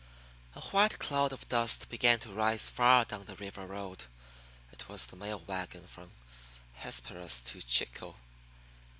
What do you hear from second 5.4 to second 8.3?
wagon from Hesperus to Chico.